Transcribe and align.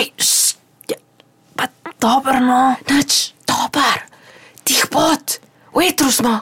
Hej, 0.00 0.12
šš, 0.16 0.56
ja, 0.88 0.96
pa 1.56 1.64
dobro, 2.00 2.40
no, 2.40 2.72
Nič, 2.88 3.34
dober, 3.44 4.08
tih 4.64 4.86
pot, 4.88 5.36
v 5.76 5.92
etru 5.92 6.08
smo. 6.08 6.40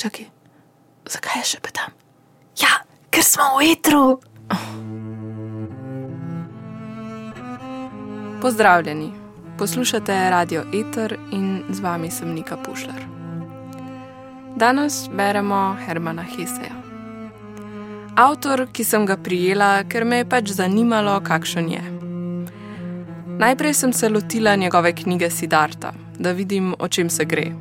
čakaj, 0.00 0.24
zakaj 1.04 1.44
je 1.44 1.44
še 1.44 1.58
pa 1.60 1.68
tam? 1.76 1.92
Ja, 2.56 2.80
ker 3.12 3.20
smo 3.20 3.60
v 3.60 3.68
etru. 3.68 4.16
Pozdravljeni, 8.40 9.12
poslušate 9.60 10.16
Radio 10.32 10.64
Eter 10.72 11.20
in 11.36 11.68
z 11.68 11.84
vami 11.84 12.08
sem 12.08 12.32
Nika 12.32 12.56
Pušlar. 12.56 13.04
Danes 14.56 15.12
beremo 15.12 15.76
Hermana 15.84 16.24
Heseja. 16.24 16.72
Avtor, 18.16 18.72
ki 18.72 18.88
sem 18.88 19.04
ga 19.04 19.20
prijela, 19.20 19.84
ker 19.84 20.08
me 20.08 20.24
je 20.24 20.30
pač 20.32 20.56
zanimalo, 20.56 21.20
kakšen 21.20 21.68
je. 21.68 21.93
Najprej 23.38 23.74
sem 23.74 23.92
se 23.92 24.08
lotila 24.08 24.56
njegove 24.56 24.92
knjige 24.92 25.30
Sidarta, 25.30 25.92
da 26.18 26.32
vidim, 26.32 26.74
o 26.78 26.88
čem 26.88 27.10
se 27.10 27.24
gre. 27.24 27.52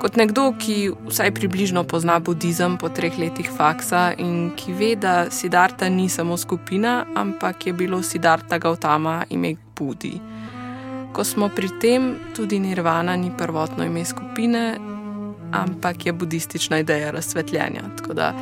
Kot 0.00 0.16
nekdo, 0.16 0.52
ki 0.58 0.90
vsaj 1.08 1.34
približno 1.34 1.84
pozna 1.84 2.18
budizem 2.18 2.76
po 2.78 2.88
treh 2.88 3.18
letih 3.18 3.50
faksa 3.56 4.12
in 4.18 4.50
ki 4.56 4.72
ve, 4.72 4.90
da 4.96 5.30
Sidarta 5.30 5.88
ni 5.88 6.08
samo 6.08 6.36
skupina, 6.36 7.04
ampak 7.14 7.66
je 7.66 7.72
bilo 7.72 8.02
Sidarta 8.02 8.58
Gautama 8.58 9.24
ime 9.30 9.54
Budi. 9.76 10.20
Ko 11.12 11.24
smo 11.24 11.48
pri 11.48 11.68
tem, 11.80 12.14
tudi 12.36 12.58
Nirvana 12.58 13.16
ni 13.16 13.30
prvotno 13.38 13.84
ime 13.84 14.04
skupine, 14.04 14.78
ampak 15.52 16.06
je 16.06 16.12
budistična 16.12 16.78
ideja 16.78 17.10
razsvetljenja. 17.10 17.82
Tako 17.96 18.14
da 18.14 18.32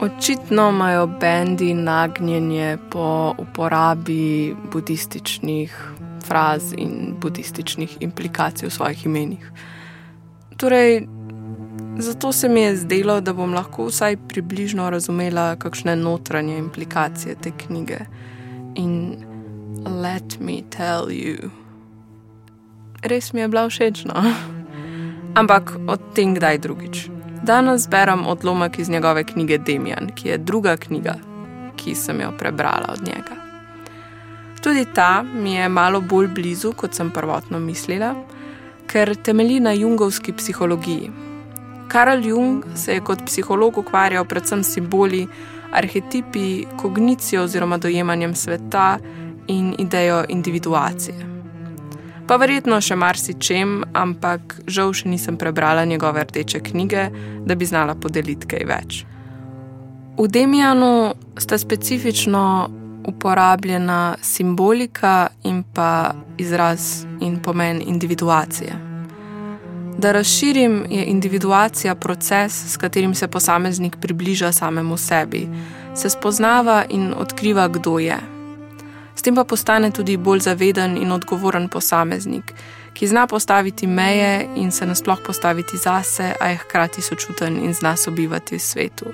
očitno 0.00 0.68
imajo 0.68 1.06
bendi 1.06 1.74
nagnjenje 1.74 2.78
po 2.90 3.34
uporabi 3.38 4.56
budističnih 4.72 5.90
fraz 6.26 6.72
in 6.76 7.14
budističnih 7.20 7.96
implikacij 8.00 8.68
v 8.68 8.72
svojih 8.72 9.06
imenih. 9.06 9.52
Torej, 10.56 11.06
zato 11.98 12.32
se 12.32 12.48
mi 12.48 12.60
je 12.60 12.76
zdelo, 12.76 13.20
da 13.20 13.32
bom 13.32 13.54
lahko 13.54 13.86
vsaj 13.86 14.16
približno 14.28 14.90
razumela, 14.90 15.56
kakšne 15.56 15.96
notranje 15.96 16.58
implikacije 16.58 17.34
te 17.34 17.50
knjige. 17.50 17.98
In 18.74 19.16
let 20.02 20.40
me 20.40 20.62
tell 20.76 21.10
you. 21.10 21.50
Res 23.02 23.32
mi 23.32 23.40
je 23.40 23.48
bila 23.48 23.68
všeč, 23.68 24.04
no. 24.04 24.14
Ampak 25.34 25.76
o 25.88 25.96
tem 25.96 26.34
kdaj 26.34 26.58
drugič. 26.58 27.19
Danes 27.42 27.88
berem 27.88 28.26
odlomek 28.26 28.78
iz 28.78 28.90
njegove 28.90 29.24
knjige 29.24 29.58
Demian, 29.58 30.10
ki 30.14 30.28
je 30.28 30.38
druga 30.38 30.76
knjiga, 30.76 31.14
ki 31.76 31.94
sem 31.94 32.20
jo 32.20 32.32
prebrala 32.38 32.92
od 32.92 33.06
njega. 33.06 33.36
Tudi 34.62 34.84
ta 34.94 35.22
mi 35.22 35.54
je 35.54 35.68
malo 35.68 36.00
bolj 36.00 36.26
blizu, 36.28 36.72
kot 36.72 36.94
sem 36.94 37.10
prvotno 37.10 37.58
mislila, 37.58 38.14
ker 38.86 39.16
temelji 39.16 39.60
na 39.60 39.72
jungovski 39.72 40.32
psihologiji. 40.32 41.10
Karl 41.88 42.26
Jung 42.26 42.64
se 42.74 42.94
je 42.94 43.00
kot 43.00 43.24
psiholog 43.26 43.78
ukvarjal 43.78 44.24
predvsem 44.24 44.64
s 44.64 44.74
simboli, 44.74 45.26
arhetipi, 45.72 46.66
kognicijo 46.76 47.42
oziroma 47.42 47.78
dojemanjem 47.78 48.34
sveta 48.34 48.98
in 49.46 49.74
idejo 49.78 50.24
individuacije. 50.28 51.39
Pa 52.30 52.36
verjetno 52.38 52.76
še 52.78 52.94
marsičem, 52.94 53.80
ampak 53.90 54.60
žal 54.70 54.92
še 54.94 55.08
nisem 55.10 55.34
prebrala 55.34 55.82
njegove 55.82 56.22
rdeče 56.28 56.60
knjige, 56.62 57.08
da 57.42 57.56
bi 57.58 57.66
znala 57.66 57.96
podeliti 57.98 58.46
kaj 58.46 58.66
več. 58.70 59.00
V 60.14 60.28
Demijanu 60.30 61.10
sta 61.34 61.58
specifično 61.58 62.44
uporabljena 63.10 64.14
simbolika 64.22 65.32
in 65.42 65.64
pa 65.74 66.14
izraz 66.38 67.02
in 67.18 67.40
pomen 67.42 67.82
individuacije. 67.82 68.78
Da 69.98 70.12
razširim, 70.14 70.84
je 70.86 71.10
individuacija 71.10 71.98
proces, 71.98 72.54
s 72.72 72.78
katerim 72.78 73.14
se 73.14 73.26
posameznik 73.28 73.98
približa 74.00 74.52
samemu 74.52 74.96
sebi, 74.96 75.48
se 75.98 76.10
spoznava 76.10 76.84
in 76.94 77.10
odkriva, 77.10 77.66
kdo 77.68 77.98
je. 77.98 78.20
S 79.14 79.22
tem 79.22 79.34
pa 79.34 79.44
postane 79.44 79.90
tudi 79.90 80.16
bolj 80.16 80.40
zaveden 80.40 80.96
in 80.96 81.12
odgovoren 81.12 81.68
posameznik, 81.68 82.54
ki 82.94 83.06
zna 83.06 83.26
postaviti 83.26 83.86
meje 83.86 84.48
in 84.56 84.70
se 84.72 84.86
nasploh 84.86 85.20
postaviti 85.26 85.76
zase, 85.76 86.34
a 86.40 86.48
je 86.48 86.56
hkrati 86.56 87.02
sočuten 87.02 87.56
in 87.64 87.74
zna 87.74 87.96
sobivati 87.96 88.56
v 88.56 88.60
svetu. 88.60 89.12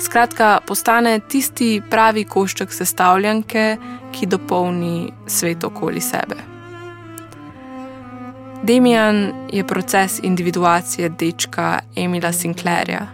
Skratka, 0.00 0.60
postane 0.66 1.20
tisti 1.28 1.82
pravi 1.90 2.24
košček 2.24 2.72
sestavljanke, 2.72 3.76
ki 4.12 4.26
dopolni 4.26 5.12
svet 5.26 5.64
okoli 5.64 6.00
sebe. 6.00 6.36
Demian 8.62 9.32
je 9.52 9.66
proces 9.66 10.20
individuacije 10.22 11.08
dečka 11.08 11.78
Emila 11.96 12.32
Sinclairja, 12.32 13.06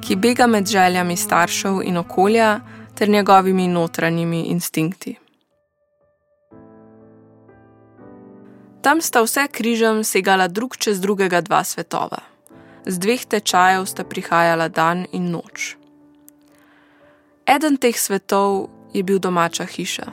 ki 0.00 0.16
bega 0.16 0.46
med 0.46 0.66
željami 0.66 1.16
staršev 1.16 1.82
in 1.84 1.96
okolja 1.96 2.60
ter 2.94 3.08
njegovimi 3.08 3.68
notranjimi 3.68 4.42
instinkti. 4.42 5.16
Tam 8.86 9.00
sta 9.02 9.18
vse 9.22 9.48
križem 9.50 10.04
segala 10.06 10.46
drug 10.46 10.76
čez 10.78 11.00
drugega 11.02 11.40
dva 11.42 11.64
svetova. 11.66 12.22
Z 12.86 13.02
dveh 13.02 13.26
tečajev 13.26 13.82
sta 13.82 14.06
prihajala 14.06 14.68
dan 14.70 15.10
in 15.10 15.34
noč. 15.34 15.74
Eden 17.50 17.82
teh 17.82 17.98
svetov 17.98 18.70
je 18.94 19.02
bil 19.02 19.18
domača 19.18 19.66
hiša. 19.66 20.06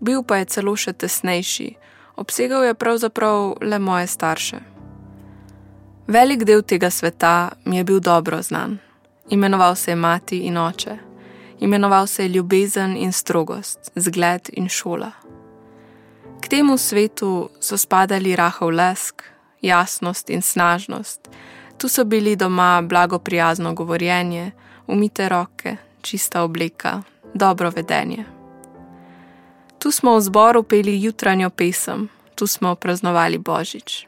Bil 0.00 0.24
pa 0.24 0.40
je 0.40 0.48
celo 0.56 0.72
še 0.72 0.96
tesnejši, 0.96 1.76
obsegal 2.16 2.64
je 2.64 2.72
pravzaprav 2.72 3.60
le 3.60 3.76
moje 3.76 4.08
starše. 4.08 4.64
Velik 6.08 6.48
del 6.48 6.64
tega 6.64 6.88
sveta 6.88 7.60
mi 7.68 7.76
je 7.76 7.84
bil 7.84 8.00
dobro 8.00 8.40
znan. 8.40 8.80
Imenoval 9.28 9.76
se 9.76 9.92
je 9.92 10.00
mati 10.00 10.38
in 10.48 10.56
oče, 10.56 10.96
imenoval 11.60 12.08
se 12.08 12.24
je 12.24 12.40
ljubezen 12.40 12.96
in 12.96 13.12
strogost, 13.12 13.92
zgled 14.00 14.48
in 14.56 14.72
šola. 14.72 15.19
Temu 16.50 16.78
svetu 16.78 17.48
so 17.60 17.78
spadali 17.78 18.36
rahel 18.36 18.74
lesk, 18.74 19.22
jasnost 19.62 20.30
in 20.30 20.42
snažnost. 20.42 21.30
Tu 21.78 21.88
so 21.88 22.04
bili 22.04 22.36
doma 22.36 22.82
blago 22.82 23.18
prijazno 23.18 23.74
govorjenje, 23.74 24.50
umite 24.86 25.28
roke, 25.28 25.76
čista 26.02 26.42
obleka, 26.42 27.02
dobro 27.34 27.70
vedenje. 27.70 28.24
Tu 29.78 29.90
smo 29.90 30.16
v 30.16 30.20
zboru 30.20 30.62
peli 30.62 31.02
jutranjo 31.02 31.50
pesem, 31.50 32.08
tu 32.34 32.46
smo 32.46 32.74
praznovali 32.74 33.38
Božič. 33.38 34.06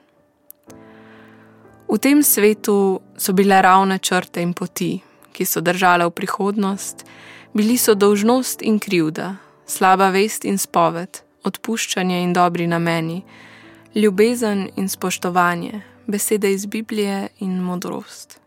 V 1.89 1.99
tem 1.99 2.23
svetu 2.23 3.01
so 3.17 3.33
bile 3.33 3.63
ravne 3.63 3.99
črte 3.99 4.43
in 4.43 4.53
poti, 4.53 4.99
ki 5.33 5.45
so 5.47 5.61
držale 5.61 6.07
v 6.07 6.11
prihodnost, 6.11 7.07
bili 7.55 7.79
so 7.79 7.95
dolžnost 7.95 8.63
in 8.63 8.81
krivda, 8.83 9.37
slaba 9.67 10.11
vest 10.11 10.45
in 10.45 10.59
spoved, 10.59 11.23
odpuščanje 11.45 12.23
in 12.23 12.33
dobri 12.33 12.67
nameni, 12.67 13.23
ljubezen 13.95 14.69
in 14.77 14.89
spoštovanje, 14.89 15.83
besede 16.07 16.53
iz 16.53 16.67
Biblije 16.67 17.29
in 17.39 17.59
modrost. 17.63 18.41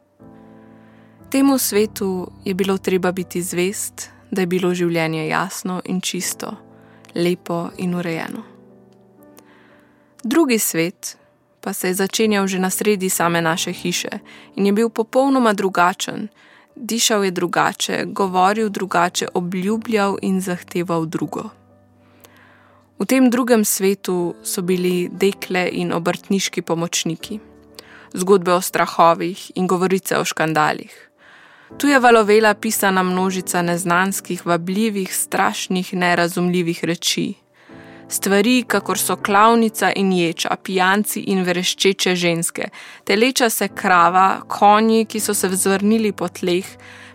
Temu 1.31 1.57
svetu 1.57 2.31
je 2.45 2.53
bilo 2.53 2.77
treba 2.77 3.11
biti 3.11 3.41
zvest, 3.41 4.09
da 4.31 4.41
je 4.41 4.47
bilo 4.47 4.73
življenje 4.73 5.27
jasno 5.27 5.81
in 5.85 6.01
čisto, 6.01 6.55
lepo 7.15 7.69
in 7.77 7.95
urejeno. 7.95 8.43
Drugi 10.23 10.59
svet 10.59 11.17
pa 11.61 11.73
se 11.73 11.87
je 11.87 11.93
začenjal 11.93 12.47
že 12.47 12.59
na 12.59 12.69
sredi 12.69 13.09
same 13.09 13.41
naše 13.41 13.73
hiše 13.73 14.19
in 14.55 14.65
je 14.65 14.71
bil 14.71 14.89
popolnoma 14.89 15.53
drugačen. 15.53 16.27
Dišal 16.75 17.25
je 17.25 17.31
drugače, 17.31 18.03
govoril 18.05 18.69
drugače, 18.69 19.27
obljubljal 19.33 20.17
in 20.21 20.41
zahteval 20.41 21.05
drugo. 21.05 21.49
V 22.99 23.05
tem 23.05 23.29
drugem 23.29 23.65
svetu 23.65 24.35
so 24.43 24.61
bili 24.63 25.09
dekle 25.11 25.67
in 25.67 25.91
obrtniški 25.91 26.61
pomočniki, 26.61 27.39
zgodbe 28.15 28.53
o 28.55 28.61
strahovih 28.61 29.51
in 29.59 29.67
govorice 29.67 30.15
o 30.15 30.23
škandalih. 30.23 30.93
Tu 31.77 31.91
je 31.91 31.99
valovela 31.99 32.53
pisana 32.53 33.03
množica 33.03 33.61
neznanskih, 33.61 34.45
vabljivih, 34.45 35.15
strašnih, 35.15 35.93
nerazumljivih 35.93 36.83
reči. 36.83 37.33
Stvari, 38.07 38.63
kakor 38.63 38.97
so 38.97 39.17
klavnica 39.19 39.91
in 39.91 40.13
ječa, 40.13 40.55
pijanci 40.55 41.19
in 41.19 41.43
vereščeče 41.43 42.15
ženske, 42.15 42.69
teleča 43.03 43.49
se 43.49 43.67
krava, 43.67 44.45
konji, 44.47 45.03
ki 45.05 45.19
so 45.19 45.33
se 45.33 45.51
vzvrnili 45.51 46.13
po 46.15 46.31
tleh, 46.31 46.65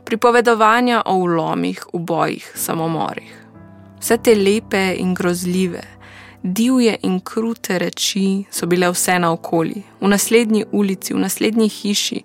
pripovedovanja 0.04 1.02
o 1.06 1.16
ulomih, 1.24 1.86
ubojih, 1.92 2.52
samomorih. 2.54 3.39
Vse 4.00 4.16
te 4.16 4.34
lepe 4.34 4.94
in 4.98 5.14
grozljive, 5.14 5.82
divje 6.42 6.98
in 7.02 7.20
krute 7.20 7.78
reči 7.78 8.44
so 8.50 8.66
bile 8.66 8.88
vse 8.90 9.18
naokoli, 9.18 9.82
v 10.00 10.08
naslednji 10.08 10.64
ulici, 10.72 11.14
v 11.14 11.20
naslednji 11.20 11.68
hiši, 11.68 12.24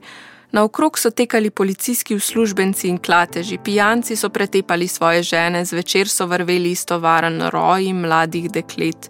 Naokrog 0.56 1.00
so 1.00 1.10
tekali 1.12 1.50
policijski 1.50 2.16
uslužbenci 2.16 2.88
in 2.88 2.98
klateži, 2.98 3.58
pijanci 3.64 4.16
so 4.16 4.30
pretepali 4.30 4.88
svoje 4.88 5.24
žene, 5.24 5.66
zvečer 5.66 6.08
so 6.08 6.26
vrveli 6.26 6.72
iz 6.72 6.86
tovaren 6.86 7.42
roji 7.52 7.94
mladih 7.94 8.52
deklet. 8.52 9.10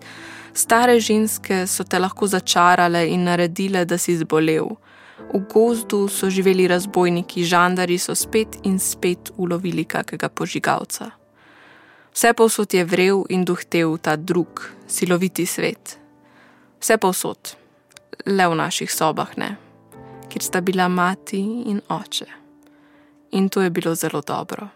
Stare 0.53 0.99
ženske 0.99 1.67
so 1.67 1.83
te 1.83 1.99
lahko 1.99 2.27
začarale 2.27 3.03
in 3.09 3.23
naredile, 3.23 3.85
da 3.85 3.97
si 3.97 4.17
zbolel. 4.17 4.71
V 5.33 5.43
gozdu 5.53 6.07
so 6.07 6.29
živeli 6.29 6.67
razbojniki, 6.67 7.45
žandari 7.45 7.97
so 7.97 8.15
spet 8.15 8.57
in 8.63 8.79
spet 8.79 9.29
ulovili 9.37 9.85
kakega 9.85 10.29
požigalca. 10.29 11.11
Vse 12.15 12.33
povsod 12.33 12.73
je 12.73 12.85
vrel 12.87 13.25
in 13.29 13.43
duhtev 13.45 13.97
ta 14.01 14.15
drug, 14.15 14.63
siloviti 14.87 15.45
svet. 15.45 15.99
Vse 16.79 16.97
povsod, 16.97 17.55
le 18.25 18.47
v 18.47 18.55
naših 18.55 18.91
sobah 18.91 19.37
ne 19.37 19.55
kjer 20.35 20.43
sta 20.43 20.61
bila 20.61 20.87
mati 20.87 21.39
in 21.39 21.81
oče. 21.89 22.25
In 23.31 23.49
to 23.49 23.61
je 23.61 23.69
bilo 23.69 23.95
zelo 23.95 24.21
dobro. 24.21 24.67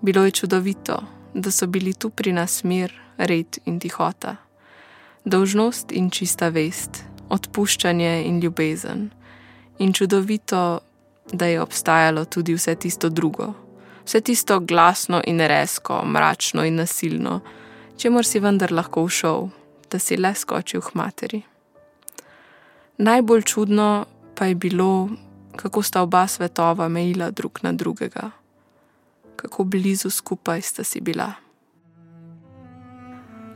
Bilo 0.00 0.24
je 0.24 0.30
čudovito, 0.30 1.02
da 1.34 1.50
so 1.50 1.66
bili 1.66 1.94
tu 1.94 2.10
pri 2.10 2.32
nas 2.32 2.64
mir, 2.64 2.92
red 3.16 3.58
in 3.64 3.78
tihota, 3.80 4.36
dolžnost 5.24 5.92
in 5.92 6.10
čista 6.10 6.48
vest, 6.48 7.04
odpuščanje 7.28 8.24
in 8.26 8.40
ljubezen. 8.40 9.10
In 9.78 9.92
čudovito, 9.92 10.80
da 11.32 11.46
je 11.46 11.60
obstajalo 11.60 12.24
tudi 12.24 12.54
vse 12.54 12.74
tisto 12.74 13.08
drugo, 13.08 13.54
vse 14.06 14.20
tisto 14.20 14.60
glasno 14.60 15.20
in 15.26 15.40
resko, 15.40 16.04
mračno 16.04 16.64
in 16.64 16.76
nasilno, 16.76 17.40
čemu 17.96 18.22
si 18.22 18.40
vendar 18.40 18.72
lahko 18.72 19.06
všel, 19.06 19.48
da 19.90 19.98
si 19.98 20.16
le 20.16 20.34
skočil 20.34 20.80
k 20.80 20.94
materi. 20.94 21.42
Najbolj 22.98 23.42
čudno 23.42 24.06
pa 24.34 24.46
je 24.46 24.54
bilo, 24.54 25.08
kako 25.56 25.82
sta 25.82 26.02
oba 26.02 26.26
svetova 26.26 26.88
mejila 26.88 27.30
drug 27.30 27.58
na 27.62 27.72
drugega, 27.72 28.30
kako 29.36 29.64
blizu 29.64 30.10
skupaj 30.10 30.62
sta 30.62 30.84
si 30.84 31.00
bila. 31.00 31.32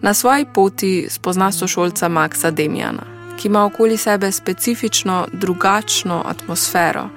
Na 0.02 0.14
svoji 0.14 0.46
poti 0.54 1.06
spozna 1.10 1.52
sošolca 1.52 2.08
Maxa 2.08 2.50
Demjana, 2.50 3.06
ki 3.38 3.48
ima 3.48 3.64
okoli 3.64 3.96
sebe 3.96 4.32
specifično 4.32 5.26
drugačno 5.32 6.22
atmosfero 6.26 7.08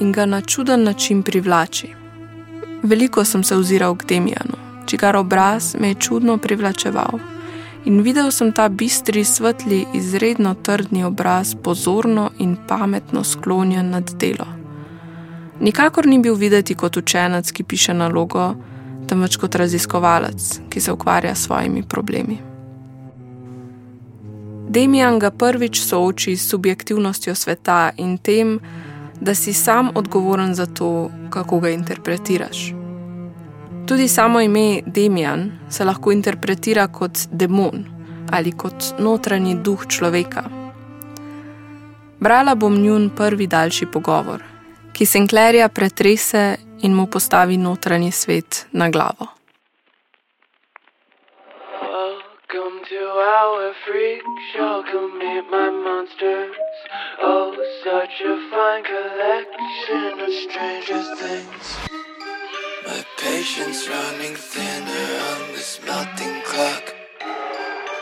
in 0.00 0.12
ga 0.12 0.26
na 0.26 0.40
čuden 0.40 0.82
način 0.82 1.22
privlači. 1.22 2.03
Veliko 2.84 3.24
sem 3.24 3.42
se 3.44 3.56
oziral 3.56 3.96
k 3.96 4.04
Demjanu, 4.04 4.60
čigar 4.86 5.16
obraz 5.16 5.74
me 5.80 5.88
je 5.88 5.94
čudno 5.94 6.38
privlačeval 6.38 7.18
in 7.84 8.02
videl 8.02 8.30
sem 8.30 8.52
ta 8.52 8.68
bistri, 8.68 9.24
svetli, 9.24 9.86
izredno 9.94 10.54
trdni 10.54 11.04
obraz, 11.04 11.54
pozorno 11.62 12.30
in 12.38 12.56
pametno 12.68 13.24
sklonjen 13.24 13.90
nad 13.90 14.12
delo. 14.20 14.46
Nikakor 15.60 16.06
ni 16.06 16.18
bil 16.18 16.34
videti 16.34 16.74
kot 16.74 16.96
učenec, 16.96 17.52
ki 17.52 17.64
piše 17.64 17.94
nalogo, 17.94 18.54
temveč 19.08 19.36
kot 19.36 19.54
raziskovalec, 19.54 20.60
ki 20.68 20.80
se 20.80 20.92
ukvarja 20.92 21.34
s 21.34 21.44
svojimi 21.44 21.82
problemi. 21.82 22.38
Demijan 24.68 25.18
ga 25.18 25.30
prvič 25.30 25.80
sooči 25.80 26.36
s 26.36 26.48
subjektivnostjo 26.48 27.34
sveta 27.34 27.90
in 27.96 28.18
tem, 28.18 28.58
da 28.58 28.83
si 29.34 29.52
sam 29.52 29.90
odgovoren 29.94 30.54
za 30.54 30.66
to, 30.66 31.10
kako 31.30 31.60
ga 31.60 31.70
interpretiraš. 31.70 32.72
Tudi 33.86 34.08
samo 34.08 34.40
ime 34.40 34.80
Demijan 34.86 35.52
se 35.70 35.84
lahko 35.84 36.12
interpretira 36.12 36.86
kot 36.86 37.18
demon 37.30 37.84
ali 38.30 38.52
kot 38.52 38.84
notranji 38.98 39.54
duh 39.54 39.86
človeka. 39.88 40.44
Brala 42.20 42.54
bom 42.54 42.78
njun 42.82 43.10
prvi 43.16 43.46
daljši 43.46 43.86
pogovor, 43.86 44.42
ki 44.92 45.06
Sinclairja 45.06 45.68
pretrese 45.68 46.56
in 46.82 46.94
mu 46.94 47.06
postavi 47.06 47.56
notranji 47.56 48.10
svet 48.10 48.66
na 48.72 48.90
glavo. 48.90 49.33
Oh, 57.22 57.54
such 57.84 58.20
a 58.26 58.34
fine 58.50 58.82
collection 58.82 60.18
of 60.18 60.32
stranger 60.42 61.02
things. 61.22 61.66
My 62.84 63.04
patience 63.18 63.88
running 63.88 64.34
thinner 64.34 65.08
on 65.30 65.52
this 65.52 65.78
melting 65.86 66.42
clock. 66.42 66.94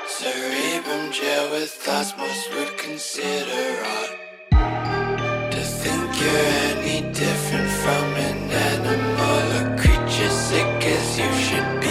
Cerebrum 0.06 1.12
jail 1.12 1.50
with 1.50 1.70
thoughts 1.70 2.14
most 2.16 2.50
would 2.54 2.78
consider 2.78 3.84
odd. 3.84 4.12
To 5.52 5.60
think 5.60 6.20
you're 6.22 6.52
any 6.72 7.02
different 7.12 7.70
from 7.82 8.04
an 8.28 8.50
animal 8.50 9.52
or 9.60 9.76
creature 9.76 10.30
sick 10.30 10.86
as 10.86 11.18
you 11.18 11.30
should 11.34 11.81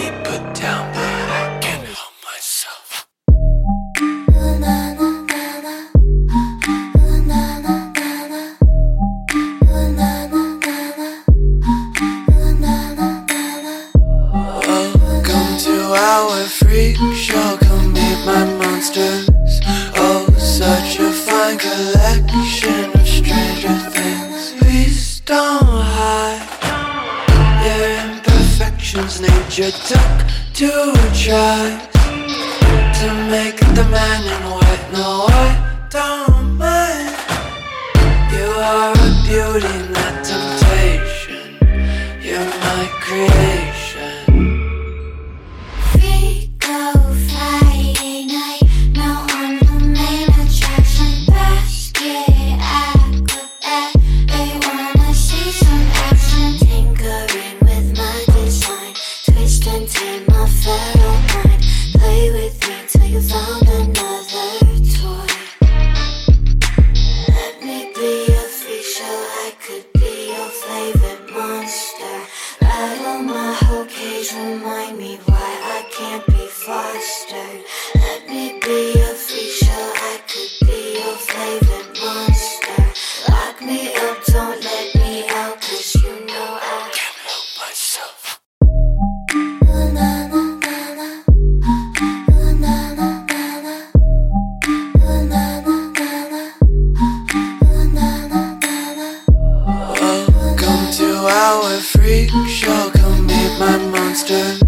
monsters. 104.12 104.60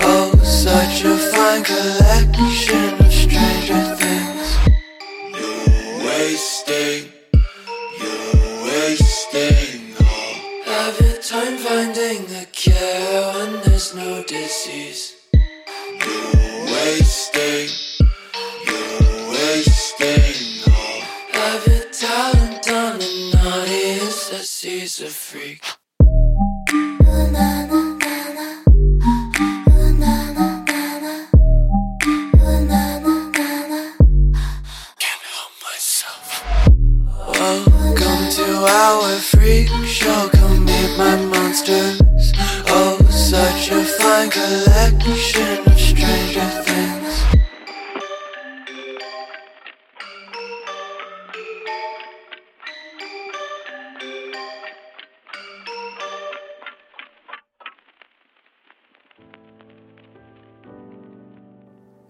Oh, 0.00 0.30
such 0.42 1.04
a 1.04 1.16
fine 1.16 1.64
collection 1.64 3.00
of 3.00 3.10
stranger 3.10 3.82
things. 3.96 4.58
You're 5.38 6.04
wasting, 6.04 7.08
you're 7.98 8.62
wasting 8.64 9.96
all 10.00 10.34
Have 10.66 11.00
your 11.00 11.16
time 11.16 11.56
finding 11.56 12.26
the 12.26 12.46
cure 12.52 12.76
when 13.34 13.62
there's 13.62 13.94
no 13.94 14.22
disease. 14.24 15.16
You're 15.32 16.64
wasting, 16.74 17.70
you're 18.66 19.30
wasting 19.30 20.62
all 20.70 21.60
your 21.66 21.84
talent 21.90 22.68
on 22.70 23.00
an 23.00 23.46
audience 23.46 24.28
that 24.28 24.44
sees 24.44 25.00
a 25.00 25.08
freak. 25.08 25.62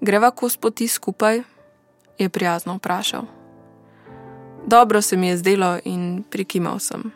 Greva 0.04 0.30
kos 0.30 0.56
poti 0.56 0.88
skupaj? 0.88 1.42
je 2.18 2.28
prijazno 2.28 2.75
vprašal. 2.75 3.23
Dobro 4.66 5.02
se 5.02 5.16
mi 5.16 5.28
je 5.28 5.37
zdelo 5.37 5.78
in 5.84 6.25
prikimal 6.30 6.78
sem. 6.78 7.12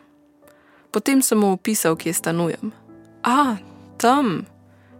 Potem 0.91 1.21
sem 1.21 1.37
mu 1.37 1.51
opisal, 1.51 1.95
kje 1.95 2.13
stanujem. 2.13 2.71
A, 3.23 3.55
tam, 3.97 4.45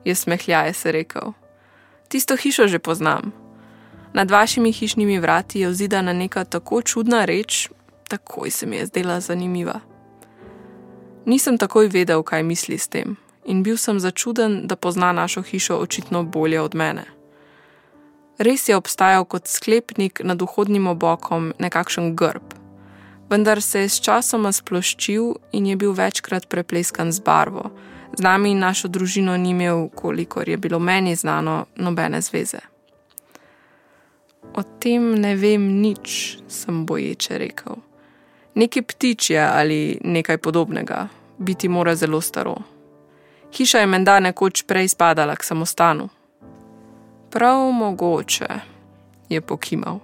je 0.06 0.16
smehljaje 0.16 0.74
se 0.74 0.92
rekel. 0.92 1.34
Tisto 2.08 2.36
hišo 2.36 2.68
že 2.68 2.80
poznam. 2.80 3.34
Nad 4.14 4.32
vašimi 4.32 4.72
hišnimi 4.72 5.20
vrati 5.20 5.60
je 5.60 5.68
vzidana 5.68 6.14
neka 6.14 6.44
tako 6.44 6.82
čudna 6.82 7.26
reč, 7.26 7.70
takoj 8.08 8.52
se 8.52 8.66
mi 8.66 8.76
je 8.76 8.86
zdela 8.86 9.20
zanimiva. 9.20 9.80
Nisem 11.26 11.58
takoj 11.58 11.88
vedel, 11.88 12.24
kaj 12.24 12.44
misli 12.44 12.78
s 12.78 12.88
tem, 12.88 13.18
in 13.46 13.64
bil 13.64 13.78
sem 13.78 14.00
začuden, 14.00 14.68
da 14.68 14.76
pozna 14.76 15.12
našo 15.12 15.42
hišo 15.42 15.78
očitno 15.78 16.24
bolje 16.24 16.62
od 16.62 16.76
mene. 16.76 17.19
Res 18.40 18.70
je 18.70 18.76
obstajal 18.76 19.26
kot 19.28 19.52
sklepnik 19.52 20.22
nad 20.24 20.40
vhodnim 20.40 20.88
obokom 20.88 21.52
nekakšen 21.60 22.14
grb, 22.16 22.54
vendar 23.30 23.60
se 23.62 23.82
je 23.84 23.90
s 23.92 24.00
časoma 24.00 24.54
sploščil 24.56 25.34
in 25.52 25.66
je 25.68 25.76
bil 25.76 25.92
večkrat 25.92 26.48
prepleskan 26.48 27.12
z 27.12 27.20
barvo. 27.20 27.68
Z 28.16 28.24
nami 28.24 28.54
in 28.56 28.64
našo 28.64 28.88
družino 28.88 29.36
ni 29.38 29.52
imel, 29.52 29.90
kolikor 29.92 30.50
je 30.50 30.58
bilo 30.58 30.80
meni 30.80 31.16
znano, 31.16 31.66
nobene 31.76 32.22
zveze. 32.22 32.62
O 34.56 34.64
tem 34.64 35.20
ne 35.20 35.36
vem 35.36 35.82
nič, 35.82 36.40
sem 36.48 36.86
boječe 36.86 37.38
rekel. 37.38 37.76
Neki 38.56 38.82
ptič 38.82 39.30
je 39.30 39.44
ali 39.44 40.00
nekaj 40.04 40.38
podobnega, 40.38 41.08
biti 41.38 41.68
mora 41.70 41.96
zelo 41.96 42.22
staro. 42.22 42.56
Hiša 43.52 43.84
je 43.84 43.88
menda 43.88 44.20
nekoč 44.20 44.64
prej 44.64 44.88
spadala 44.88 45.36
k 45.36 45.44
samostanu. 45.44 46.10
Prav 47.32 47.72
mogoče, 47.72 48.48
je 49.30 49.42
pokimal. 49.42 50.00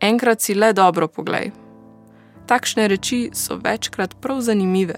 Enkrat 0.00 0.40
si 0.40 0.54
le 0.54 0.72
dobro 0.72 1.08
poglej. 1.08 1.50
Takšne 2.46 2.88
reči 2.88 3.30
so 3.34 3.58
večkrat 3.64 4.14
prav 4.20 4.40
zanimive. 4.40 4.94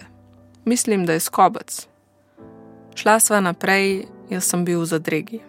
Mislim, 0.64 1.06
da 1.06 1.12
je 1.12 1.20
skobac. 1.20 1.86
Šla 2.94 3.20
sva 3.20 3.40
naprej, 3.40 4.04
jaz 4.30 4.44
sem 4.44 4.64
bil 4.64 4.80
v 4.80 4.86
zadregi. 4.86 5.40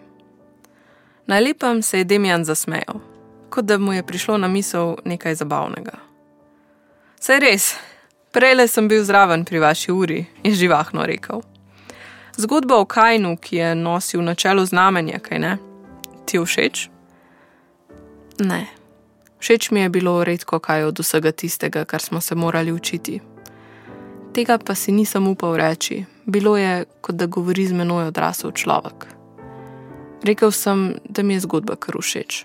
Na 1.26 1.38
lepem 1.38 1.82
se 1.82 1.98
je 1.98 2.04
Demjan 2.04 2.44
zasmejal, 2.44 3.00
kot 3.50 3.64
da 3.64 3.78
mu 3.78 3.92
je 3.92 4.06
prišlo 4.06 4.38
na 4.38 4.48
misel 4.48 4.96
nekaj 5.04 5.34
zabavnega. 5.34 5.98
Saj 7.20 7.40
res, 7.40 7.74
prej 8.32 8.54
le 8.54 8.68
sem 8.68 8.88
bil 8.88 9.04
zraven 9.04 9.44
pri 9.44 9.58
vaši 9.58 9.92
uri, 9.92 10.24
je 10.42 10.54
živahno 10.54 11.06
rekel. 11.06 11.42
Zgodba 12.36 12.76
o 12.76 12.84
Kajnu, 12.84 13.36
ki 13.36 13.56
je 13.56 13.74
nosil 13.74 14.22
na 14.22 14.34
čelu 14.34 14.66
znamenja, 14.66 15.18
kaj 15.18 15.38
ne? 15.38 15.56
Ti 16.28 16.38
všeč? 16.38 16.88
Ne. 18.44 18.66
Všeč 19.38 19.70
mi 19.70 19.80
je 19.80 19.88
bilo 19.88 20.24
redko 20.24 20.58
kaj 20.58 20.84
od 20.84 21.00
vsega 21.00 21.32
tistega, 21.32 21.84
kar 21.84 22.02
smo 22.02 22.20
se 22.20 22.34
morali 22.34 22.72
učiti. 22.72 23.20
Tega 24.32 24.58
pa 24.58 24.74
si 24.74 24.92
nisem 24.92 25.28
upal 25.28 25.56
reči, 25.56 26.04
bilo 26.26 26.56
je, 26.56 26.84
kot 27.00 27.16
da 27.16 27.26
govori 27.26 27.66
z 27.66 27.72
menoj 27.72 28.12
odrasel 28.12 28.52
človek. 28.52 29.08
Rekel 30.24 30.52
sem, 30.52 30.94
da 31.08 31.22
mi 31.22 31.34
je 31.34 31.40
zgodba 31.40 31.76
kar 31.80 31.96
všeč. 31.96 32.44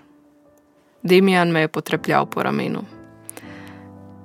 Demijan 1.02 1.52
me 1.52 1.60
je 1.60 1.68
potrepljal 1.68 2.26
po 2.26 2.42
ramenu. 2.42 2.84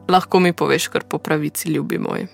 Lahko 0.07 0.39
mi 0.39 0.53
poveš, 0.53 0.87
kar 0.87 1.03
po 1.03 1.17
pravici, 1.17 1.71
ljubi 1.71 1.97
moj. 1.99 2.27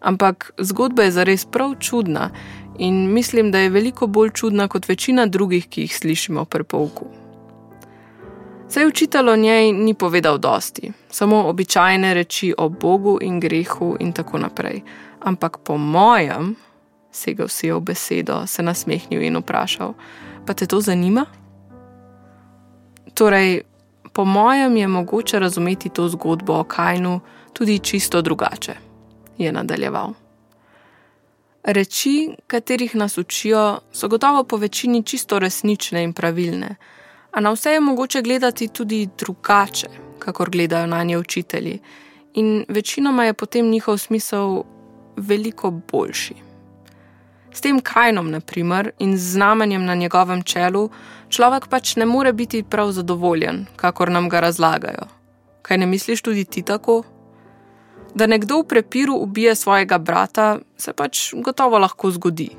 Ampak 0.00 0.50
zgodba 0.58 1.02
je 1.02 1.10
zares 1.10 1.44
prav 1.44 1.74
čudna 1.80 2.30
in 2.78 3.12
mislim, 3.12 3.50
da 3.50 3.58
je 3.58 3.70
veliko 3.70 4.06
bolj 4.06 4.30
čudna 4.30 4.68
kot 4.68 4.88
večina 4.88 5.26
drugih, 5.26 5.68
ki 5.68 5.80
jih 5.80 5.96
slišimo 5.96 6.44
pri 6.44 6.64
pouku. 6.64 7.06
Saj 8.68 8.86
učitelj 8.86 9.28
o 9.28 9.36
njej 9.36 9.72
ni 9.72 9.94
povedal 9.94 10.38
dosti, 10.38 10.92
samo 11.10 11.48
običajne 11.48 12.14
reči 12.14 12.54
o 12.58 12.68
Bogu 12.68 13.18
in 13.20 13.40
grehu 13.40 13.96
in 14.00 14.12
tako 14.12 14.38
naprej. 14.38 14.82
Ampak 15.20 15.58
po 15.64 15.76
mojem, 15.76 16.54
segel 17.12 17.48
si 17.48 17.66
je 17.66 17.74
v 17.74 17.80
besedo, 17.80 18.46
se 18.46 18.62
nasmehnil 18.62 19.22
in 19.22 19.36
vprašal: 19.36 19.94
Pa 20.46 20.54
te 20.54 20.66
to 20.66 20.80
zanima? 20.80 21.26
Torej, 23.14 23.62
po 24.12 24.24
mojem 24.24 24.76
je 24.76 24.88
mogoče 24.88 25.38
razumeti 25.38 25.88
to 25.88 26.08
zgodbo 26.08 26.52
o 26.52 26.64
Kajnu 26.64 27.20
tudi 27.52 27.78
čisto 27.78 28.22
drugače, 28.22 28.74
je 29.40 29.52
nadaljeval. 29.52 30.12
Reči, 31.64 32.36
katerih 32.46 32.94
nas 32.96 33.18
učijo, 33.18 33.80
so 33.92 34.08
gotovo 34.08 34.44
po 34.44 34.56
večini 34.56 35.02
čisto 35.02 35.38
resnične 35.38 36.02
in 36.02 36.12
pravilne, 36.12 36.76
a 37.30 37.40
na 37.40 37.52
vse 37.52 37.70
je 37.70 37.80
mogoče 37.80 38.22
gledati 38.22 38.68
tudi 38.68 39.08
drugače, 39.18 39.88
kakor 40.18 40.50
gledajo 40.50 40.86
na 40.86 41.02
nje 41.04 41.18
učitelji, 41.18 41.78
in 42.34 42.64
večinoma 42.68 43.24
je 43.24 43.34
potem 43.34 43.70
njihov 43.70 43.98
smisel 43.98 44.62
veliko 45.16 45.70
boljši. 45.70 46.34
S 47.52 47.60
tem 47.60 47.80
kajnom, 47.80 48.30
na 48.30 48.40
primer, 48.40 48.92
in 48.98 49.18
z 49.18 49.32
znamenjem 49.32 49.84
na 49.84 49.94
njegovem 49.94 50.42
čelu, 50.42 50.88
človek 51.28 51.66
pač 51.66 51.96
ne 51.96 52.06
more 52.06 52.32
biti 52.32 52.62
prav 52.62 52.92
zadovoljen, 52.92 53.66
kakor 53.76 54.10
nam 54.10 54.28
ga 54.28 54.40
razlagajo. 54.40 55.08
Kaj 55.62 55.78
ne 55.78 55.86
misliš 55.86 56.22
tudi 56.22 56.44
ti 56.44 56.62
tako? 56.62 57.02
Da 58.14 58.26
nekdo 58.26 58.60
v 58.60 58.64
prepiru 58.64 59.14
ubije 59.14 59.54
svojega 59.54 59.98
brata, 59.98 60.58
se 60.76 60.92
pač 60.92 61.34
gotovo 61.34 61.78
lahko 61.78 62.10
zgodi. 62.10 62.50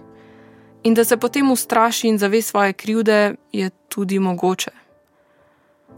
In 0.83 0.93
da 0.93 1.05
se 1.05 1.17
potem 1.17 1.51
ustraši 1.51 2.07
in 2.07 2.17
zave 2.17 2.41
svoje 2.41 2.73
krivde, 2.73 3.35
je 3.51 3.69
tudi 3.89 4.19
mogoče. 4.19 4.71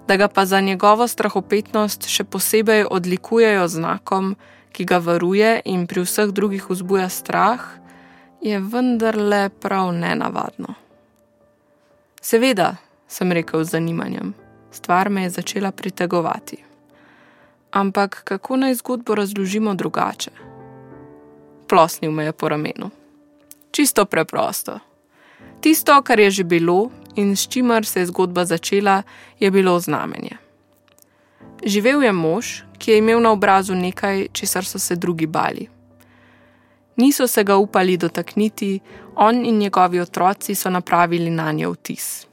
Da 0.07 0.17
ga 0.17 0.27
pa 0.27 0.45
za 0.45 0.59
njegovo 0.59 1.07
strahopetnost 1.07 2.07
še 2.07 2.23
posebej 2.23 2.85
odlikujejo 2.91 3.67
znakom, 3.67 4.35
ki 4.71 4.85
ga 4.85 4.97
varuje 4.97 5.61
in 5.65 5.87
pri 5.87 6.03
vseh 6.03 6.33
drugih 6.33 6.65
vzbuja 6.69 7.09
strah, 7.09 7.61
je 8.41 8.59
vendarle 8.59 9.49
prav 9.49 9.93
nenavadno. 9.93 10.73
Seveda, 12.21 12.75
sem 13.07 13.31
rekel 13.31 13.63
z 13.63 13.77
zanimanjem, 13.77 14.33
stvar 14.71 15.09
me 15.09 15.23
je 15.23 15.29
začela 15.29 15.71
pritegovati. 15.71 16.72
Ampak 17.73 18.21
kako 18.23 18.57
naj 18.57 18.75
zgodbo 18.75 19.15
razložimo 19.15 19.73
drugače? 19.73 20.31
Plosnil 21.69 22.11
me 22.11 22.25
je 22.25 22.31
po 22.31 22.49
ramenu. 22.49 22.89
Čisto 23.71 24.05
preprosto. 24.05 24.79
Tisto, 25.61 26.01
kar 26.01 26.19
je 26.19 26.31
že 26.31 26.43
bilo 26.43 26.91
in 27.15 27.35
s 27.35 27.47
čimer 27.47 27.85
se 27.85 27.99
je 27.99 28.05
zgodba 28.05 28.45
začela, 28.45 29.01
je 29.39 29.51
bilo 29.51 29.79
znamenje. 29.79 30.37
Živel 31.65 32.03
je 32.03 32.11
mož, 32.11 32.61
ki 32.77 32.91
je 32.91 32.97
imel 32.97 33.21
na 33.21 33.31
obrazu 33.31 33.75
nekaj, 33.75 34.27
česar 34.33 34.65
so 34.65 34.79
se 34.79 34.95
drugi 34.95 35.25
bali. 35.25 35.67
Niso 36.95 37.27
se 37.27 37.43
ga 37.43 37.55
upali 37.57 37.97
dotakniti, 37.97 38.79
on 39.15 39.45
in 39.45 39.57
njegovi 39.57 39.99
otroci 39.99 40.55
so 40.55 40.69
napravili 40.69 41.29
na 41.29 41.51
nje 41.51 41.67
vtis. 41.67 42.27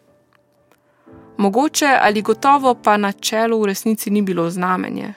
Mogoče 1.37 1.99
ali 2.01 2.23
gotovo 2.23 2.75
pa 2.75 2.97
na 2.97 3.13
čelu 3.13 3.61
v 3.63 3.67
resnici 3.67 4.11
ni 4.11 4.23
bilo 4.23 4.51
znamenje, 4.51 5.15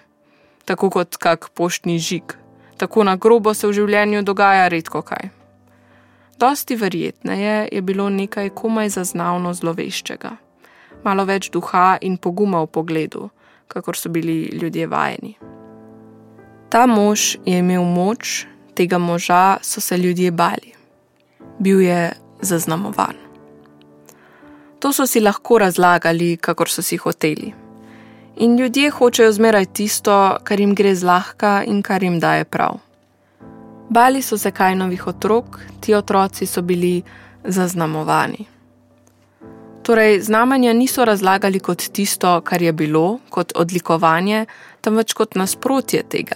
tako 0.66 0.90
kot 0.90 1.18
kak 1.18 1.50
poštni 1.54 2.00
žig, 2.00 2.36
tako 2.78 3.04
na 3.04 3.16
grobo 3.16 3.54
se 3.54 3.68
v 3.68 3.74
življenju 3.74 4.24
dogaja 4.24 4.68
redko 4.68 5.02
kaj. 5.02 5.30
Dosti 6.40 6.76
verjetneje 6.76 7.68
je 7.72 7.82
bilo 7.82 8.10
nekaj 8.10 8.50
komaj 8.50 8.90
zaznavno 8.98 9.54
zloveščega, 9.54 10.36
malo 11.04 11.26
več 11.26 11.50
duha 11.54 11.98
in 12.02 12.18
poguma 12.18 12.64
v 12.64 12.72
pogledu, 12.74 13.30
kakor 13.68 13.98
so 13.98 14.10
bili 14.10 14.50
ljudje 14.54 14.88
vajeni. 14.88 15.38
Ta 16.70 16.86
mož 16.90 17.38
je 17.46 17.60
imel 17.62 17.84
moč, 17.86 18.48
tega 18.74 18.98
moža 18.98 19.58
so 19.62 19.82
se 19.82 19.98
ljudje 19.98 20.32
bali. 20.32 20.74
Bil 21.60 21.82
je 21.82 22.14
zaznamovan. 22.42 23.16
To 24.80 24.92
so 24.94 25.06
si 25.08 25.22
lahko 25.22 25.62
razlagali, 25.62 26.38
kakor 26.38 26.70
so 26.70 26.82
si 26.82 26.98
hoteli. 26.98 27.54
In 28.38 28.58
ljudje 28.58 28.90
hočejo 28.90 29.32
zmeraj 29.32 29.66
tisto, 29.66 30.38
kar 30.44 30.60
jim 30.60 30.76
gre 30.76 30.96
zlahka 30.96 31.64
in 31.68 31.82
kar 31.82 32.04
jim 32.04 32.20
daje 32.20 32.46
prav. 32.46 32.80
Bali 33.90 34.22
so 34.22 34.38
se 34.38 34.52
kaj 34.52 34.76
novih 34.76 35.08
otrok, 35.08 35.60
ti 35.80 35.94
otroci 35.94 36.46
so 36.46 36.62
bili 36.62 37.02
zaznamovani. 37.44 38.46
Torej, 39.84 40.22
znamenja 40.22 40.74
niso 40.74 41.06
razlagali 41.06 41.60
kot 41.60 41.84
tisto, 41.92 42.42
kar 42.42 42.62
je 42.62 42.74
bilo, 42.74 43.20
kot 43.30 43.52
odlikovanje, 43.56 44.46
temveč 44.82 45.14
kot 45.14 45.36
nasprotje 45.36 46.04
tega. 46.10 46.36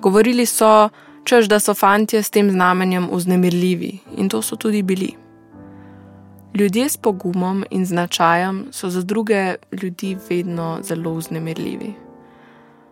Govorili 0.00 0.46
so, 0.46 0.88
čež 1.24 1.48
da 1.48 1.60
so 1.60 1.74
fantje 1.74 2.22
s 2.22 2.30
tem 2.30 2.50
znamenjem 2.50 3.08
vznemirljivi 3.12 3.98
in 4.16 4.28
to 4.28 4.42
so 4.42 4.56
tudi 4.56 4.82
bili. 4.82 5.27
Ljudje 6.54 6.88
s 6.88 6.96
pogumom 6.96 7.64
in 7.70 7.86
značajem 7.86 8.66
so 8.72 8.90
za 8.90 9.02
druge 9.02 9.54
ljudi 9.82 10.16
vedno 10.30 10.78
zelo 10.82 11.14
vznemirljivi. 11.14 11.94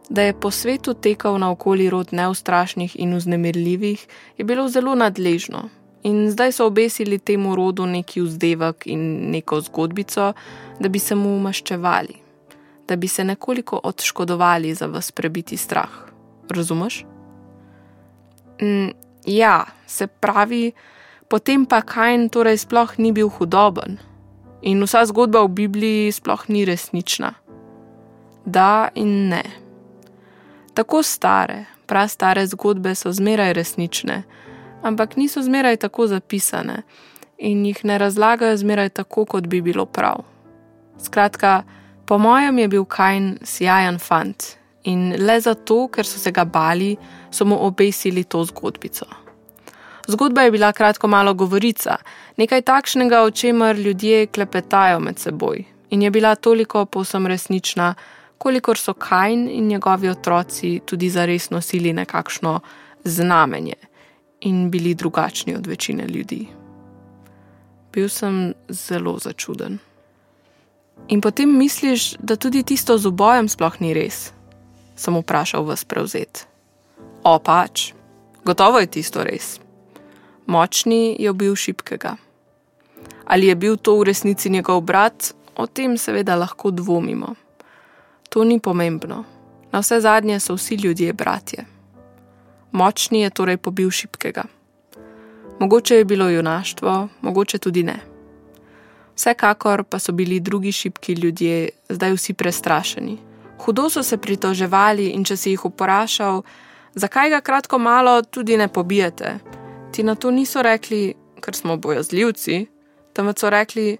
Da 0.09 0.23
je 0.23 0.41
po 0.41 0.51
svetu 0.51 0.95
tekal 0.95 1.39
naokoli 1.39 1.91
rod 1.91 2.09
neustrašnih 2.13 2.97
in 3.01 3.15
vznemirljivih, 3.17 4.07
je 4.39 4.45
bilo 4.45 4.69
zelo 4.69 4.95
nadležno. 4.95 5.69
In 6.03 6.31
zdaj 6.31 6.53
so 6.53 6.67
obesili 6.67 7.19
temu 7.19 7.57
rodu 7.57 7.87
neki 7.87 8.21
vzdevek 8.21 8.87
in 8.87 9.31
neko 9.31 9.61
zgodbico, 9.61 10.33
da 10.81 10.89
bi 10.89 10.99
se 10.99 11.15
mu 11.15 11.39
maščevali, 11.39 12.15
da 12.89 12.97
bi 12.97 13.09
se 13.09 13.25
nekoliko 13.25 13.81
odškodovali 13.83 14.75
za 14.75 14.87
vas 14.87 15.13
prebiti 15.13 15.57
strah. 15.57 15.91
Razumeš? 16.51 17.05
Mm, 18.63 18.89
ja, 19.27 19.65
se 19.87 20.07
pravi, 20.07 20.73
potem 21.29 21.67
pa 21.67 21.83
Kajn 21.83 22.29
torej 22.29 22.63
sploh 22.63 22.99
ni 22.99 23.13
bil 23.13 23.29
hudoben 23.29 23.99
in 24.63 24.83
vsa 24.83 25.05
zgodba 25.07 25.43
v 25.47 25.67
Bibliji 25.67 26.13
sploh 26.13 26.49
ni 26.49 26.65
resnična. 26.65 27.35
Da 28.47 28.89
in 28.95 29.29
ne. 29.29 29.43
Tako 30.75 31.03
stare, 31.03 31.67
prastare 31.87 32.47
zgodbe 32.47 32.95
so 32.95 33.13
zmeraj 33.13 33.53
resnične, 33.53 34.23
ampak 34.83 35.17
niso 35.17 35.43
zmeraj 35.43 35.77
tako 35.77 36.07
zapisane 36.07 36.83
in 37.39 37.67
jih 37.67 37.85
ne 37.85 37.99
razlagajo 37.99 38.57
zmeraj 38.57 38.89
tako, 38.89 39.25
kot 39.25 39.47
bi 39.47 39.61
bilo 39.61 39.87
prav. 39.87 40.25
Skratka, 40.99 41.63
po 42.07 42.19
mojem 42.19 42.59
je 42.59 42.69
bil 42.69 42.85
Kajn 42.85 43.39
sjajen 43.45 43.99
fant 43.99 44.57
in 44.85 45.13
le 45.19 45.41
zato, 45.41 45.89
ker 45.89 46.07
so 46.07 46.19
se 46.19 46.31
ga 46.33 46.45
bali, 46.45 46.97
so 47.31 47.45
mu 47.45 47.59
obesili 47.67 48.25
to 48.25 48.45
zgodbico. 48.45 49.26
Zgodba 50.07 50.43
je 50.43 50.51
bila 50.51 50.73
kratko 50.73 51.09
malo 51.09 51.35
govorica, 51.35 51.97
nekaj 52.37 52.63
takšnega, 52.63 53.23
o 53.23 53.31
čemer 53.31 53.79
ljudje 53.79 54.27
klepetajo 54.27 55.01
med 55.01 55.19
seboj, 55.19 55.65
in 55.91 56.03
je 56.03 56.11
bila 56.11 56.35
toliko 56.35 56.85
povsem 56.85 57.27
resnična, 57.27 57.95
kolikor 58.39 58.79
so 58.79 58.95
Kajn 58.95 59.49
in 59.49 59.67
njegovi 59.67 60.09
otroci 60.09 60.81
tudi 60.85 61.11
zares 61.11 61.51
nosili 61.51 61.93
nekakšno 61.93 62.61
znamenje 63.05 63.75
in 64.41 64.71
bili 64.71 64.95
drugačni 64.95 65.55
od 65.55 65.67
večine 65.67 66.07
ljudi. 66.07 66.47
Bil 67.93 68.09
sem 68.09 68.55
zelo 68.69 69.19
začuden. 69.19 69.79
In 71.09 71.21
potem 71.21 71.59
misliš, 71.59 72.15
da 72.19 72.37
tudi 72.37 72.63
tisto 72.63 72.99
z 72.99 73.07
obojem 73.07 73.49
sploh 73.49 73.81
ni 73.81 73.95
res? 73.95 74.33
Sem 74.97 75.17
vprašal 75.17 75.65
vas 75.65 75.85
prevzet. 75.85 76.47
O 77.25 77.39
pač, 77.39 77.93
gotovo 78.45 78.79
je 78.79 78.87
tisto 78.87 79.25
res 79.25 79.66
močni 80.47 81.17
je 81.19 81.33
bil 81.33 81.57
šibkega. 81.57 82.17
Ali 83.25 83.47
je 83.47 83.55
bil 83.55 83.77
to 83.77 83.99
v 83.99 84.05
resnici 84.05 84.51
njegov 84.51 84.81
brat, 84.81 85.35
o 85.57 85.67
tem 85.67 85.99
seveda 85.99 86.37
lahko 86.37 86.71
dvomimo. 86.71 87.35
To 88.29 88.45
ni 88.45 88.61
pomembno. 88.61 89.25
Na 89.73 89.81
vse 89.81 90.01
zadnje 90.01 90.41
so 90.41 90.55
vsi 90.55 90.75
ljudje 90.75 91.13
bratje. 91.13 91.65
Močni 92.73 93.21
je 93.21 93.31
torej 93.31 93.57
pobil 93.57 93.91
šibkega. 93.91 94.45
Mogoče 95.59 95.97
je 95.97 96.05
bilo 96.05 96.29
junaštvo, 96.29 97.09
mogoče 97.21 97.59
tudi 97.59 97.83
ne. 97.83 97.97
Vsekakor 99.17 99.85
pa 99.85 99.99
so 99.99 100.13
bili 100.13 100.41
drugi 100.41 100.73
šibki 100.73 101.13
ljudje 101.13 101.69
zdaj 101.89 102.13
vsi 102.13 102.35
prestrašeni. 102.35 103.19
Hudo 103.59 103.91
so 103.91 104.03
se 104.03 104.17
pritoževali 104.17 105.09
in 105.09 105.25
če 105.25 105.37
si 105.37 105.51
jih 105.51 105.65
vprašal, 105.65 106.43
zakaj 106.95 107.31
ga 107.31 107.41
kratko 107.41 107.79
malo 107.79 108.23
tudi 108.23 108.57
ne 108.57 108.69
pobijete, 108.69 109.39
ti 109.97 110.03
na 110.03 110.15
to 110.15 110.31
niso 110.31 110.63
rekli, 110.63 111.15
ker 111.41 111.57
smo 111.57 111.77
bojazljivci, 111.77 112.67
temveč 113.17 113.41
so 113.41 113.51
rekli, 113.51 113.97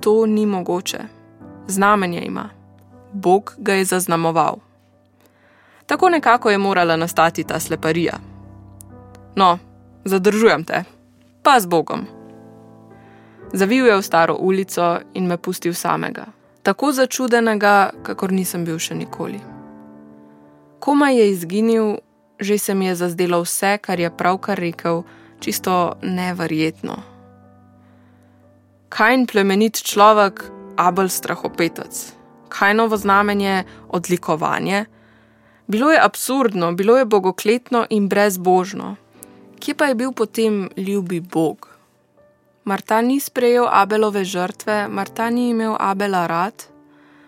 to 0.00 0.26
ni 0.26 0.46
mogoče. 0.46 0.98
Znamenje 1.66 2.20
ima. 2.22 2.50
Bog 3.12 3.54
ga 3.58 3.74
je 3.74 3.84
zaznamoval. 3.84 4.56
Tako 5.86 6.08
nekako 6.08 6.50
je 6.50 6.58
morala 6.58 6.96
nastati 6.96 7.44
ta 7.44 7.60
sleparija. 7.60 8.18
No, 9.36 9.58
zadržujem 10.04 10.64
te, 10.64 10.84
pa 11.42 11.60
z 11.60 11.66
Bogom. 11.66 12.06
Zavil 13.52 13.86
je 13.86 13.96
v 13.96 14.02
staro 14.02 14.34
ulico 14.34 15.00
in 15.14 15.26
me 15.26 15.36
pustil 15.36 15.74
samega, 15.74 16.26
tako 16.62 16.92
začudenega, 16.92 17.90
kakor 18.02 18.32
nisem 18.32 18.64
bil 18.64 18.78
še 18.78 18.94
nikoli. 18.94 19.40
Komaj 20.78 21.18
je 21.18 21.26
izginil, 21.30 21.96
že 22.40 22.58
se 22.58 22.74
mi 22.74 22.86
je 22.86 22.94
zazdelo 22.94 23.42
vse, 23.42 23.78
kar 23.82 24.00
je 24.00 24.10
pravkar 24.16 24.58
rekel, 24.58 25.02
čisto 25.42 25.98
neverjetno. 26.02 26.96
Kajn 28.88 29.26
plemenit 29.26 29.82
človek, 29.82 30.44
abel 30.76 31.08
strahopetec, 31.08 32.12
kajnovo 32.48 32.96
znamenje, 32.96 33.64
odlikovanje. 33.88 34.84
Bilo 35.66 35.90
je 35.90 36.00
absurdno, 36.04 36.72
bilo 36.72 36.98
je 36.98 37.04
bogokletno 37.04 37.86
in 37.90 38.08
brezbožno. 38.08 38.96
Kje 39.58 39.74
pa 39.74 39.84
je 39.90 39.94
bil 39.94 40.12
potem 40.12 40.68
ljubi 40.76 41.20
Bog? 41.20 41.68
Marta 42.64 43.00
ni 43.00 43.20
sprejel 43.20 43.66
Abelove 43.70 44.24
žrtve, 44.24 44.88
Marta 44.88 45.30
ni 45.30 45.48
imel 45.50 45.76
Abela 45.80 46.26
rad? 46.26 46.54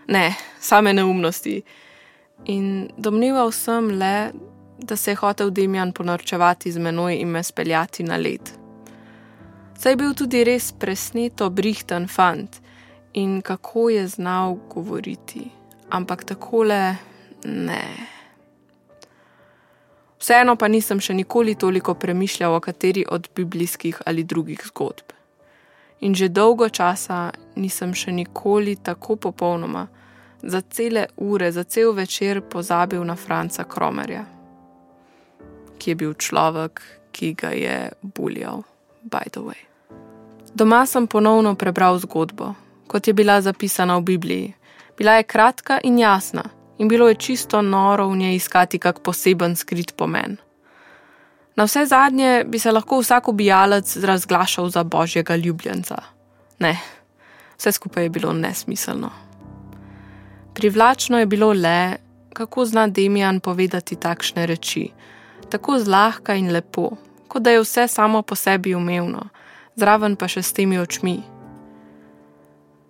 Ne, 0.07 0.35
same 0.61 0.93
neumnosti. 0.93 1.63
In 2.45 2.91
domneval 2.97 3.53
sem 3.53 3.89
le, 3.99 4.33
da 4.79 4.97
se 4.97 5.11
je 5.11 5.15
hotel 5.15 5.51
Demjan 5.51 5.93
ponorčevati 5.93 6.73
z 6.73 6.79
menoj 6.79 7.15
in 7.15 7.29
me 7.29 7.43
speljati 7.43 8.03
na 8.03 8.17
led. 8.17 8.51
Saj 9.79 9.93
je 9.93 9.97
bil 9.97 10.15
tudi 10.15 10.45
res 10.45 10.73
presneto 10.73 11.51
brihten 11.51 12.09
fant 12.09 12.61
in 13.13 13.43
kako 13.43 13.89
je 13.91 14.07
znal 14.09 14.57
govoriti, 14.75 15.51
ampak 15.91 16.25
takole 16.25 16.97
ne. 17.45 17.85
Vseeno 20.19 20.57
pa 20.57 20.69
nisem 20.69 21.01
še 21.01 21.15
nikoli 21.15 21.55
toliko 21.55 21.95
premišljal 21.95 22.55
o 22.55 22.61
kateri 22.61 23.05
od 23.09 23.29
biblijskih 23.37 24.03
ali 24.07 24.25
drugih 24.25 24.63
zgodb. 24.67 25.13
In 26.01 26.15
že 26.15 26.29
dolgo 26.29 26.69
časa 26.69 27.31
nisem 27.57 27.95
še 27.95 28.13
nikoli 28.13 28.77
tako 28.77 29.17
popolnoma, 29.17 29.87
za 30.43 30.61
cele 30.61 31.07
ure, 31.17 31.53
za 31.53 31.65
cel 31.65 31.93
večer 31.93 32.41
pozabil 32.41 33.05
na 33.05 33.17
Franca 33.17 33.65
Kromerja 33.65 34.34
ki 35.85 35.91
je 35.91 36.01
bil 36.01 36.15
človek, 36.17 36.81
ki 37.13 37.35
ga 37.37 37.53
je 37.53 37.93
buljal, 38.01 38.65
by 39.05 39.29
the 39.29 39.45
way. 39.45 39.61
Doma 40.57 40.87
sem 40.89 41.05
ponovno 41.05 41.53
prebral 41.61 41.99
zgodbo, 42.01 42.55
kot 42.89 43.05
je 43.05 43.13
bila 43.13 43.37
zapisana 43.45 43.99
v 44.01 44.17
Bibliji. 44.17 44.55
Bila 44.97 45.19
je 45.21 45.29
kratka 45.29 45.77
in 45.85 45.99
jasna, 45.99 46.49
in 46.79 46.89
bilo 46.89 47.09
je 47.09 47.21
čisto 47.21 47.61
noro 47.63 48.09
v 48.09 48.17
njej 48.17 48.37
iskati 48.41 48.79
kak 48.79 49.05
poseben 49.05 49.57
skrit 49.57 49.93
pomen. 49.97 50.41
Na 51.57 51.69
vse 51.69 51.85
zadnje 51.87 52.45
bi 52.49 52.59
se 52.59 52.73
lahko 52.73 53.03
vsak 53.05 53.29
ubijalec 53.29 53.97
razglašal 53.97 54.69
za 54.69 54.85
božjega 54.85 55.37
ljubljenca. 55.37 56.01
Ne, 56.59 56.81
vse 57.59 57.73
skupaj 57.73 58.09
je 58.09 58.11
bilo 58.11 58.33
nesmiselno. 58.33 59.11
Privlačno 60.55 61.19
je 61.19 61.27
bilo 61.27 61.53
le, 61.53 61.97
kako 62.33 62.65
zna 62.65 62.87
Demijan 62.87 63.41
povedati 63.41 63.97
takšne 63.97 64.47
reči, 64.47 64.89
tako 65.51 65.79
zlahka 65.79 66.35
in 66.35 66.53
lepo, 66.53 66.91
kot 67.29 67.43
da 67.43 67.51
je 67.51 67.61
vse 67.61 67.89
samo 67.89 68.23
po 68.23 68.35
sebi 68.35 68.75
umevno, 68.75 69.29
zraven 69.77 70.17
pa 70.17 70.29
še 70.29 70.43
s 70.43 70.53
temi 70.53 70.79
očmi. 70.79 71.19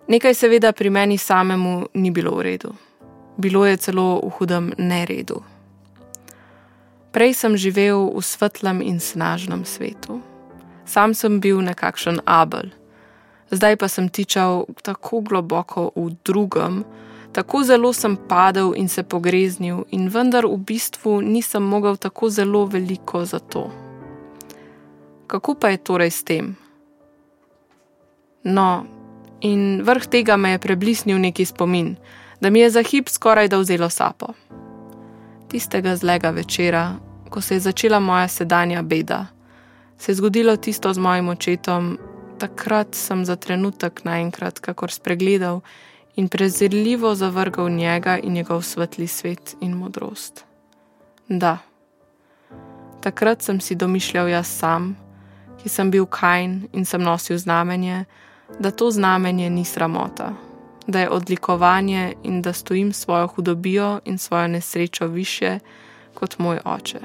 Nekaj 0.07 0.33
seveda 0.37 0.71
pri 0.71 0.89
meni 0.89 1.17
samemu 1.17 1.87
ni 1.93 2.11
bilo 2.11 2.35
v 2.37 2.41
redu, 2.41 2.75
bilo 3.37 3.65
je 3.65 3.77
celo 3.77 4.21
v 4.21 4.29
hudem 4.37 4.73
neredu. 4.77 5.41
Prej 7.11 7.33
sem 7.33 7.57
živel 7.57 8.11
v 8.11 8.21
svetlem 8.21 8.83
in 8.83 8.99
snažnem 8.99 9.65
svetu. 9.65 10.19
Sam 10.85 11.13
sem 11.17 11.39
bil 11.39 11.63
nekakšen 11.63 12.19
abel, 12.27 12.69
zdaj 13.49 13.79
pa 13.81 13.87
sem 13.89 14.09
tičal 14.09 14.67
tako 14.83 15.23
globoko 15.25 15.89
v 15.95 16.13
drugem, 16.27 16.83
Tako 17.35 17.63
zelo 17.63 17.93
sem 17.93 18.15
padel 18.15 18.71
in 18.75 18.87
se 18.89 19.03
pogreznil, 19.03 19.83
in 19.91 20.07
vendar 20.07 20.45
v 20.47 20.55
bistvu 20.55 21.19
nisem 21.21 21.63
mogel 21.63 21.97
tako 21.99 22.29
zelo 22.29 22.63
veliko 22.65 23.25
za 23.25 23.39
to. 23.39 23.67
Kako 25.27 25.55
pa 25.59 25.69
je 25.69 25.77
torej 25.77 26.11
s 26.11 26.23
tem? 26.23 26.55
No, 28.43 28.85
in 29.41 29.83
vrh 29.83 30.07
tega 30.07 30.37
me 30.37 30.55
je 30.55 30.63
preblisnil 30.63 31.19
neki 31.19 31.45
spomin, 31.45 31.97
da 32.39 32.49
mi 32.49 32.59
je 32.59 32.69
za 32.69 32.83
hip 32.87 33.09
skoraj 33.09 33.51
da 33.51 33.59
vzelo 33.59 33.89
sapo. 33.89 34.31
Tistega 35.51 35.95
zlega 35.95 36.29
večera, 36.29 36.95
ko 37.29 37.41
se 37.41 37.55
je 37.55 37.59
začela 37.67 37.99
moja 37.99 38.27
sedanja 38.27 38.81
beda, 38.81 39.25
se 39.97 40.11
je 40.11 40.15
zgodilo 40.15 40.55
tisto 40.55 40.93
z 40.93 40.97
mojim 40.97 41.29
očetom, 41.29 41.97
takrat 42.39 42.95
sem 42.95 43.25
za 43.25 43.35
trenutek 43.35 44.05
naenkrat 44.07 44.59
kakor 44.59 44.91
spregledal 44.91 45.59
in 46.15 46.27
prezirljivo 46.27 47.15
zavrgal 47.15 47.69
njega 47.69 48.17
in 48.17 48.33
njegov 48.33 48.61
svetli 48.61 49.07
svet 49.07 49.55
in 49.61 49.71
modrost. 49.71 50.45
Da, 51.27 51.57
takrat 53.01 53.41
sem 53.41 53.59
si 53.61 53.75
domišljal 53.75 54.29
jaz 54.29 54.47
sam, 54.47 54.95
ki 55.63 55.69
sem 55.69 55.91
bil 55.91 56.05
kajn 56.05 56.67
in 56.73 56.85
sem 56.85 57.01
nosil 57.01 57.37
znamenje, 57.37 58.05
da 58.59 58.71
to 58.71 58.91
znamenje 58.91 59.49
ni 59.49 59.65
sramota, 59.65 60.33
da 60.87 60.99
je 60.99 61.09
odlikovanje 61.09 62.13
in 62.23 62.41
da 62.41 62.53
stojim 62.53 62.93
svojo 62.93 63.27
hudobijo 63.27 63.99
in 64.05 64.17
svojo 64.17 64.47
nesrečo 64.47 65.07
više 65.07 65.59
kot 66.13 66.37
moj 66.37 66.59
oče, 66.65 66.99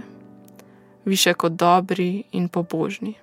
više 1.05 1.35
kot 1.35 1.53
dobri 1.53 2.23
in 2.33 2.49
pobožni. 2.49 3.15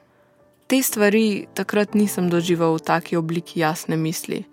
Te 0.68 0.82
stvari 0.82 1.46
takrat 1.54 1.94
nisem 1.94 2.30
doživel 2.30 2.74
v 2.74 2.80
taki 2.80 3.16
obliki 3.16 3.60
jasne 3.60 3.98
misli, 3.98 4.44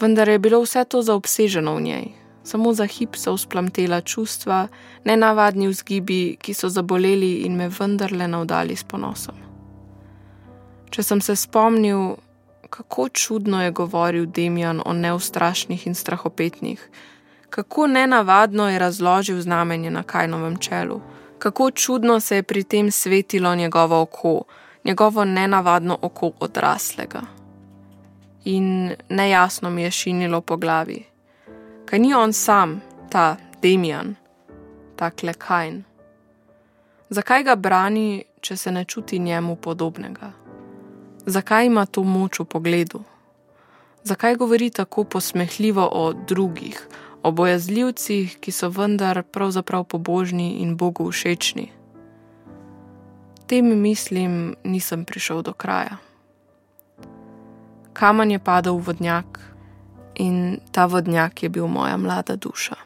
vendar 0.00 0.28
je 0.28 0.38
bilo 0.38 0.60
vse 0.60 0.84
to 0.84 1.02
zaobseženo 1.02 1.74
v 1.76 1.82
njej. 1.82 2.06
Samo 2.44 2.72
za 2.72 2.86
hip 2.86 3.16
so 3.16 3.34
vzplamtela 3.36 4.00
čustva, 4.00 4.68
nenavadni 5.04 5.68
vzgibi, 5.68 6.36
ki 6.40 6.54
so 6.54 6.68
zaboleli 6.68 7.42
in 7.46 7.56
me 7.56 7.68
vendarle 7.68 8.28
navdali 8.28 8.76
s 8.76 8.84
ponosom. 8.84 9.34
Če 10.90 11.02
sem 11.02 11.20
se 11.20 11.36
spomnil, 11.36 12.14
kako 12.70 13.08
čudno 13.08 13.62
je 13.62 13.70
govoril 13.70 14.26
Demjan 14.26 14.82
o 14.84 14.92
neustrašnih 14.92 15.86
in 15.86 15.94
strahopetnih, 15.94 16.90
kako 17.50 17.86
nenavadno 17.86 18.70
je 18.70 18.78
razložil 18.78 19.40
znamenje 19.40 19.90
na 19.90 20.02
Kajnovem 20.02 20.56
čelu, 20.56 21.00
kako 21.38 21.70
čudno 21.70 22.20
se 22.20 22.36
je 22.36 22.42
pri 22.42 22.62
tem 22.64 22.90
svetilo 22.90 23.54
njegovo 23.54 24.00
oko, 24.00 24.42
njegovo 24.84 25.24
nenavadno 25.24 25.98
oko 26.02 26.30
odraslega. 26.40 27.35
In 28.46 28.94
nejasno 29.08 29.70
mi 29.70 29.82
je 29.82 29.90
šinilo 29.90 30.40
po 30.40 30.56
glavi. 30.56 31.04
Kaj 31.84 31.98
ni 31.98 32.14
on 32.14 32.32
sam, 32.32 32.80
ta 33.10 33.36
Demjan, 33.62 34.14
ta 34.96 35.10
klekajn? 35.10 35.82
Zakaj 37.10 37.42
ga 37.42 37.56
brani, 37.56 38.22
če 38.40 38.56
se 38.56 38.72
ne 38.72 38.84
čuti 38.84 39.18
njemu 39.18 39.56
podobnega? 39.56 40.30
Zakaj 41.26 41.66
ima 41.66 41.86
to 41.86 42.02
moč 42.06 42.38
v 42.38 42.44
pogledu? 42.44 43.02
Zakaj 44.06 44.36
govori 44.36 44.70
tako 44.70 45.04
posmehljivo 45.04 45.88
o 45.92 46.12
drugih, 46.12 46.78
o 47.22 47.30
bojazljivcih, 47.30 48.38
ki 48.40 48.52
so 48.52 48.70
vendar 48.70 49.22
pravzaprav 49.22 49.84
pobožni 49.84 50.62
in 50.62 50.76
Bogu 50.76 51.10
všečni? 51.10 51.72
Tem 53.46 53.74
mislim, 53.82 54.54
nisem 54.62 55.04
prišel 55.04 55.42
do 55.42 55.52
kraja. 55.52 56.05
Kamen 57.96 58.30
je 58.30 58.38
padel 58.38 58.76
v 58.76 58.92
vodnjak 58.92 59.40
in 60.20 60.60
ta 60.72 60.84
vodnjak 60.86 61.42
je 61.42 61.48
bil 61.48 61.64
moja 61.64 61.96
mlada 61.96 62.36
duša. 62.36 62.76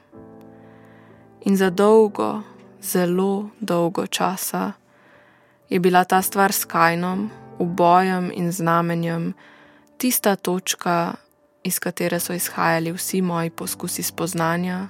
In 1.51 1.57
za 1.57 1.71
dolgo, 1.71 2.43
zelo 2.83 3.51
dolgo 3.61 4.07
časa 4.07 4.73
je 5.69 5.81
bila 5.81 6.05
ta 6.05 6.23
stvar 6.23 6.53
s 6.53 6.65
Kajnom, 6.65 7.31
ubojem 7.59 8.31
in 8.35 8.53
znamenjem, 8.53 9.35
tista 9.99 10.37
točka, 10.37 11.15
iz 11.63 11.79
katere 11.79 12.21
so 12.21 12.33
izhajali 12.33 12.93
vsi 12.93 13.23
moji 13.23 13.51
poskusi 13.51 14.03
spoznanja, 14.03 14.89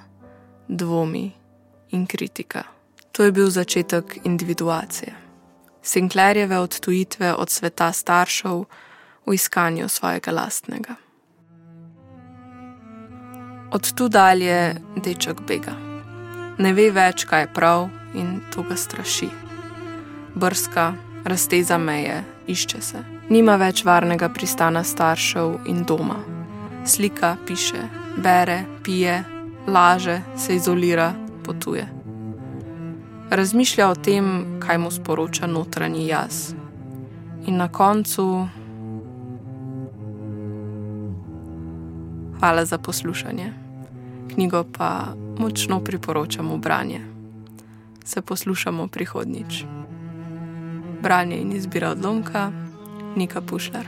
dvomi 0.67 1.31
in 1.91 2.05
kritika. 2.07 2.63
To 3.11 3.23
je 3.23 3.31
bil 3.31 3.49
začetek 3.49 4.19
individuacije, 4.23 5.13
Sinclairjeve 5.81 6.59
odtujitve 6.59 7.33
od 7.33 7.49
sveta 7.49 7.91
staršev 7.91 8.63
v 9.25 9.33
iskanju 9.33 9.89
svojega 9.89 10.31
lastnega. 10.31 10.95
Od 13.71 13.93
tu 13.93 14.09
dalje 14.09 14.75
deček 14.95 15.41
bega. 15.47 15.73
Ne 16.57 16.73
ve 16.73 16.89
več, 16.91 17.23
kaj 17.25 17.41
je 17.41 17.53
prav 17.53 17.87
in 18.13 18.41
to 18.51 18.63
ga 18.67 18.75
straši. 18.75 19.29
Brska, 20.35 20.93
razteza 21.23 21.77
meje, 21.77 22.23
išče 22.47 22.81
se. 22.81 23.03
Nima 23.29 23.55
več 23.55 23.85
varnega 23.85 24.29
pristana 24.29 24.83
staršev 24.83 25.69
in 25.71 25.83
doma. 25.87 26.19
Slika, 26.85 27.37
piše, 27.47 27.87
bere, 28.17 28.65
pije, 28.83 29.23
laže, 29.67 30.21
se 30.37 30.55
izolira, 30.55 31.13
potuje. 31.45 31.87
Razmišlja 33.31 33.89
o 33.89 33.95
tem, 33.95 34.25
kaj 34.59 34.77
mu 34.77 34.91
sporoča 34.91 35.47
notranji 35.47 36.07
jaz. 36.07 36.51
In 37.47 37.57
na 37.57 37.71
koncu. 37.71 38.47
Hvala 42.41 42.65
za 42.65 42.77
poslušanje. 42.77 43.53
Knjigo 44.33 44.63
pa 44.77 45.13
močno 45.37 45.79
priporočam 45.79 46.49
v 46.49 46.57
branje. 46.57 47.01
Se 48.05 48.21
poslušamo 48.21 48.87
prihodnjič 48.87 49.63
branje 51.03 51.37
in 51.37 51.51
izbira 51.51 51.89
odlomka, 51.89 52.51
Nika 53.15 53.41
Pušler. 53.41 53.85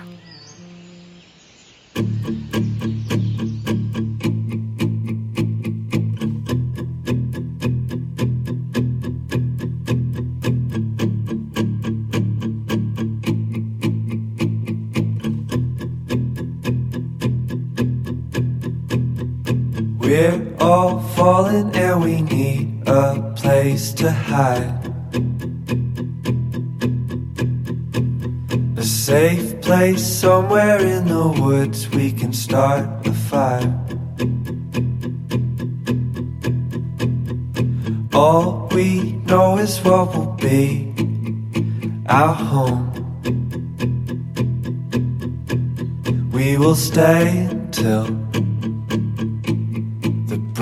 We're 20.13 20.45
all 20.59 20.99
falling 21.15 21.75
and 21.75 22.03
we 22.03 22.21
need 22.21 22.87
a 22.87 23.33
place 23.35 23.91
to 23.93 24.11
hide. 24.11 24.79
A 28.77 28.83
safe 28.83 29.59
place 29.61 30.05
somewhere 30.05 30.77
in 30.77 31.07
the 31.07 31.29
woods 31.41 31.89
we 31.89 32.11
can 32.11 32.31
start 32.31 33.07
a 33.07 33.11
fire. 33.11 33.73
All 38.13 38.69
we 38.71 39.13
know 39.25 39.57
is 39.57 39.79
what 39.79 40.15
will 40.15 40.35
be 40.37 40.93
our 42.05 42.35
home. 42.35 42.85
We 46.31 46.57
will 46.59 46.75
stay 46.75 47.47
the 47.71 48.22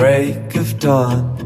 break 0.02 0.56
of 0.56 0.80
dawn. 0.80 1.41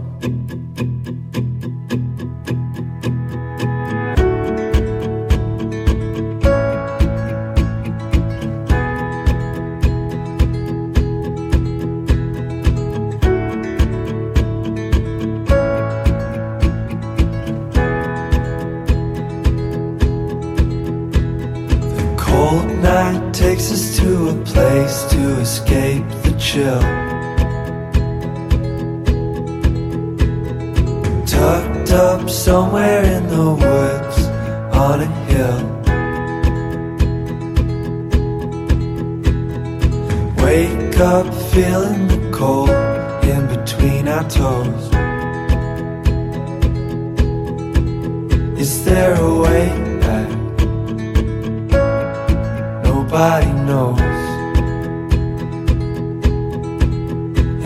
Knows. 53.65 53.99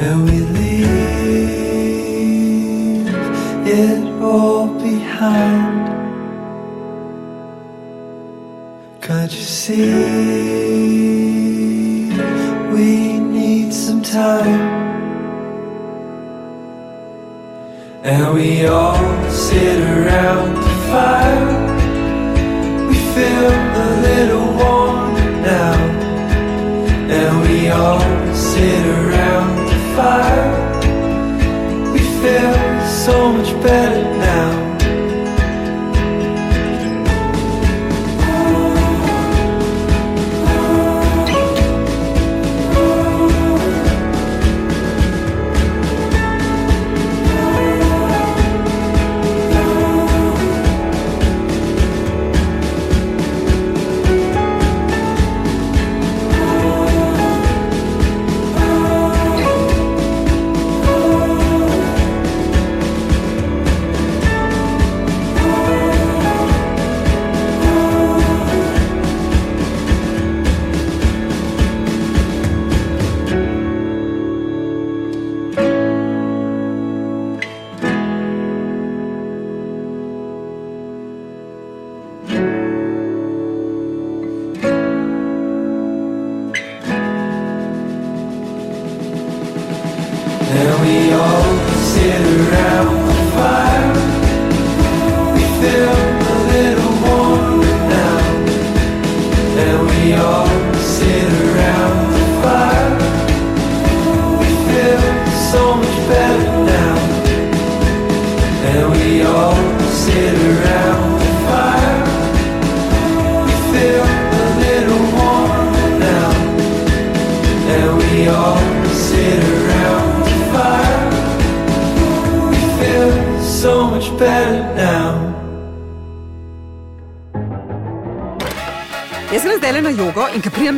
And 0.06 0.18
we 0.26 0.38
leave 0.58 0.90
it 3.68 4.02
all 4.22 4.68
behind. 4.68 5.88
Can't 9.02 9.32
you 9.32 9.42
see? 9.42 9.90
We 12.74 13.20
need 13.20 13.74
some 13.74 14.02
time. 14.02 14.78
And 18.04 18.34
we 18.34 18.66
all 18.68 18.96
sit 19.30 19.80
around 19.82 20.56
the 20.56 20.70
fire. 20.90 21.48
We 22.88 22.96
feel 23.14 23.52
a 23.84 23.88
little 24.08 24.49
all 27.80 28.36
sit 28.36 28.86
around 28.86 29.66
the 29.70 29.80
fire. 29.96 30.52
We 31.94 32.00
feel 32.22 32.86
so 33.06 33.32
much 33.32 33.52
better 33.64 34.04
now 34.18 34.59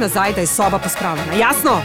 nazaj, 0.01 0.33
da 0.33 0.41
je 0.41 0.47
soba 0.47 0.79
pospravljena. 0.79 1.33
Jasno? 1.33 1.81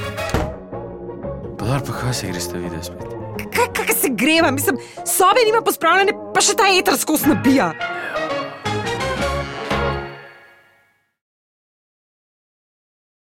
Pa, 1.59 1.81
pa 1.87 1.93
kaj 2.01 2.15
se 2.15 2.27
greš 2.27 2.45
videti 2.55 2.87
spet? 2.87 3.07
Kaj, 3.55 3.69
kaj 3.77 3.95
se 3.95 4.09
greva? 4.11 4.51
Mislim, 4.51 4.79
sobe 5.05 5.45
nima 5.47 5.61
pospravljene, 5.65 6.13
pa 6.35 6.41
še 6.41 6.57
ta 6.57 6.69
eter 6.73 6.97
skos 6.99 7.27
nabija. 7.29 7.73